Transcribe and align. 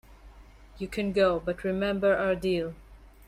You 0.79 0.87
can 0.87 1.11
go, 1.11 1.39
but 1.39 1.63
remember 1.63 2.15
our 2.17 2.33
deal. 2.33 2.73